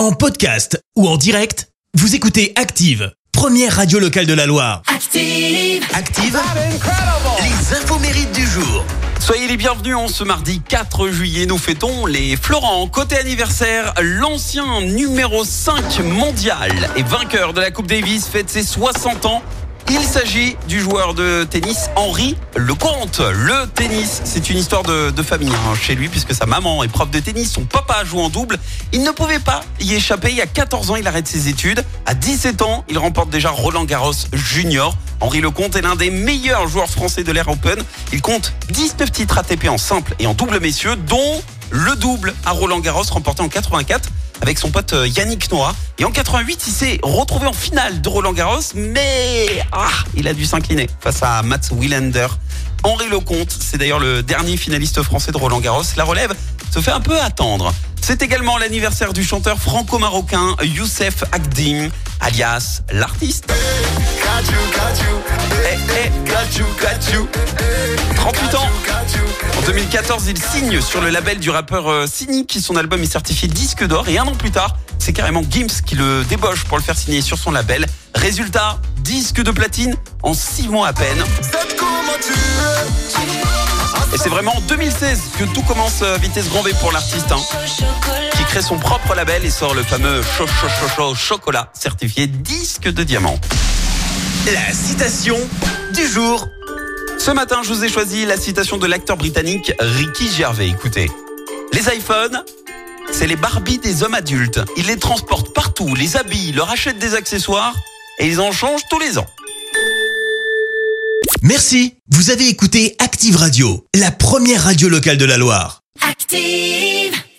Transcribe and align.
En 0.00 0.12
podcast 0.12 0.82
ou 0.96 1.06
en 1.06 1.18
direct, 1.18 1.68
vous 1.92 2.14
écoutez 2.14 2.54
Active, 2.56 3.12
première 3.32 3.76
radio 3.76 3.98
locale 3.98 4.24
de 4.24 4.32
la 4.32 4.46
Loire. 4.46 4.80
Active. 4.86 5.84
Active, 5.92 6.40
les 7.42 7.76
infos 7.76 7.98
mérites 7.98 8.32
du 8.32 8.46
jour. 8.46 8.86
Soyez 9.20 9.46
les 9.46 9.58
bienvenus 9.58 9.94
en 9.96 10.08
ce 10.08 10.24
mardi 10.24 10.62
4 10.66 11.08
juillet. 11.08 11.44
Nous 11.44 11.58
fêtons 11.58 12.06
les 12.06 12.38
Florent. 12.38 12.88
Côté 12.88 13.18
anniversaire, 13.18 13.92
l'ancien 14.00 14.80
numéro 14.80 15.44
5 15.44 16.00
mondial 16.00 16.72
et 16.96 17.02
vainqueur 17.02 17.52
de 17.52 17.60
la 17.60 17.70
Coupe 17.70 17.86
Davis 17.86 18.26
fête 18.26 18.48
ses 18.48 18.62
60 18.62 19.26
ans. 19.26 19.42
Il 19.92 20.04
s'agit 20.04 20.56
du 20.68 20.78
joueur 20.78 21.14
de 21.14 21.42
tennis 21.42 21.90
Henri 21.96 22.36
Lecomte. 22.54 23.18
Le 23.18 23.66
tennis, 23.74 24.20
c'est 24.22 24.48
une 24.48 24.56
histoire 24.56 24.84
de, 24.84 25.22
famille 25.24 25.50
hein, 25.50 25.74
chez 25.74 25.96
lui 25.96 26.08
puisque 26.08 26.32
sa 26.32 26.46
maman 26.46 26.84
est 26.84 26.88
prof 26.88 27.10
de 27.10 27.18
tennis, 27.18 27.50
son 27.50 27.64
papa 27.64 28.04
joue 28.04 28.20
en 28.20 28.28
double. 28.28 28.56
Il 28.92 29.02
ne 29.02 29.10
pouvait 29.10 29.40
pas 29.40 29.62
y 29.80 29.94
échapper. 29.94 30.30
Il 30.30 30.36
y 30.36 30.42
a 30.42 30.46
14 30.46 30.92
ans, 30.92 30.96
il 30.96 31.08
arrête 31.08 31.26
ses 31.26 31.48
études. 31.48 31.84
À 32.06 32.14
17 32.14 32.62
ans, 32.62 32.84
il 32.88 32.98
remporte 32.98 33.30
déjà 33.30 33.50
Roland 33.50 33.82
Garros 33.82 34.12
Junior. 34.32 34.96
Henri 35.18 35.40
Lecomte 35.40 35.74
est 35.74 35.82
l'un 35.82 35.96
des 35.96 36.12
meilleurs 36.12 36.68
joueurs 36.68 36.88
français 36.88 37.24
de 37.24 37.32
l'ère 37.32 37.48
Open. 37.48 37.82
Il 38.12 38.22
compte 38.22 38.52
19 38.70 39.10
titres 39.10 39.38
ATP 39.38 39.68
en 39.68 39.78
simple 39.78 40.14
et 40.20 40.28
en 40.28 40.34
double 40.34 40.60
messieurs, 40.60 40.94
dont 40.94 41.42
le 41.70 41.96
double 41.96 42.34
à 42.44 42.50
Roland 42.50 42.80
Garros 42.80 43.04
remporté 43.10 43.42
en 43.42 43.48
84 43.48 44.10
avec 44.42 44.58
son 44.58 44.70
pote 44.70 44.92
euh, 44.92 45.06
Yannick 45.06 45.50
Noah. 45.50 45.74
Et 45.98 46.04
en 46.04 46.10
88, 46.10 46.64
il 46.66 46.72
s'est 46.72 46.98
retrouvé 47.02 47.46
en 47.46 47.52
finale 47.52 48.00
de 48.00 48.08
Roland 48.08 48.32
Garros, 48.32 48.60
mais 48.74 49.62
ah, 49.72 49.88
il 50.16 50.26
a 50.28 50.34
dû 50.34 50.44
s'incliner 50.44 50.88
face 51.00 51.22
à 51.22 51.42
Mats 51.42 51.70
Wilander. 51.72 52.28
Henri 52.82 53.08
Lecomte, 53.08 53.50
c'est 53.50 53.76
d'ailleurs 53.76 54.00
le 54.00 54.22
dernier 54.22 54.56
finaliste 54.56 55.02
français 55.02 55.32
de 55.32 55.36
Roland 55.36 55.60
Garros. 55.60 55.82
La 55.96 56.04
relève 56.04 56.32
se 56.72 56.80
fait 56.80 56.92
un 56.92 57.00
peu 57.00 57.20
attendre. 57.20 57.74
C'est 58.00 58.22
également 58.22 58.56
l'anniversaire 58.56 59.12
du 59.12 59.22
chanteur 59.22 59.58
franco-marocain 59.58 60.56
Youssef 60.62 61.24
Akdim, 61.32 61.90
alias 62.20 62.80
l'artiste. 62.90 63.52
Eh, 65.70 65.78
eh, 65.96 66.10
38 68.16 68.54
ans. 68.54 68.89
En 69.70 69.72
2014, 69.72 70.26
il 70.26 70.36
signe 70.36 70.80
sur 70.80 71.00
le 71.00 71.10
label 71.10 71.38
du 71.38 71.48
rappeur 71.48 71.88
euh, 71.88 72.04
Cynic. 72.04 72.58
Son 72.60 72.74
album 72.74 73.00
est 73.04 73.06
certifié 73.06 73.46
disque 73.46 73.86
d'or. 73.86 74.08
Et 74.08 74.18
un 74.18 74.24
an 74.24 74.34
plus 74.34 74.50
tard, 74.50 74.76
c'est 74.98 75.12
carrément 75.12 75.44
Gims 75.48 75.82
qui 75.86 75.94
le 75.94 76.24
débauche 76.24 76.64
pour 76.64 76.76
le 76.76 76.82
faire 76.82 76.98
signer 76.98 77.20
sur 77.20 77.38
son 77.38 77.52
label. 77.52 77.86
Résultat, 78.16 78.80
disque 79.04 79.40
de 79.40 79.52
platine 79.52 79.94
en 80.24 80.34
6 80.34 80.70
mois 80.70 80.88
à 80.88 80.92
peine. 80.92 81.22
Et 84.12 84.18
c'est 84.18 84.28
vraiment 84.28 84.56
en 84.56 84.60
2016 84.62 85.20
que 85.38 85.44
tout 85.44 85.62
commence 85.62 86.02
euh, 86.02 86.16
vitesse 86.16 86.48
grand 86.48 86.62
V 86.62 86.72
pour 86.80 86.90
l'artiste, 86.90 87.30
hein, 87.30 87.38
qui 88.36 88.42
crée 88.46 88.62
son 88.62 88.76
propre 88.76 89.14
label 89.14 89.44
et 89.44 89.50
sort 89.50 89.74
le 89.74 89.84
fameux 89.84 90.20
Cho 90.36 90.48
Cho 90.48 90.66
Cho 90.66 90.88
Cho 90.96 91.14
chocolat 91.14 91.70
certifié 91.74 92.26
disque 92.26 92.88
de 92.88 93.04
diamant. 93.04 93.38
La 94.46 94.72
citation 94.72 95.36
du 95.94 96.08
jour. 96.08 96.48
Ce 97.20 97.30
matin, 97.30 97.60
je 97.62 97.68
vous 97.74 97.84
ai 97.84 97.90
choisi 97.90 98.24
la 98.24 98.38
citation 98.38 98.78
de 98.78 98.86
l'acteur 98.86 99.18
britannique 99.18 99.74
Ricky 99.78 100.26
Gervais. 100.26 100.70
Écoutez, 100.70 101.10
les 101.70 101.94
iPhones, 101.94 102.42
c'est 103.12 103.26
les 103.26 103.36
Barbies 103.36 103.76
des 103.76 104.02
hommes 104.02 104.14
adultes. 104.14 104.58
Ils 104.78 104.86
les 104.86 104.96
transportent 104.96 105.52
partout, 105.52 105.94
les 105.94 106.16
habillent, 106.16 106.52
leur 106.52 106.70
achètent 106.70 106.98
des 106.98 107.14
accessoires 107.14 107.74
et 108.20 108.26
ils 108.26 108.40
en 108.40 108.52
changent 108.52 108.88
tous 108.88 108.98
les 108.98 109.18
ans. 109.18 109.26
Merci, 111.42 111.96
vous 112.10 112.30
avez 112.30 112.48
écouté 112.48 112.96
Active 112.98 113.36
Radio, 113.36 113.86
la 113.94 114.10
première 114.10 114.64
radio 114.64 114.88
locale 114.88 115.18
de 115.18 115.26
la 115.26 115.36
Loire. 115.36 115.82
Active. 116.00 117.19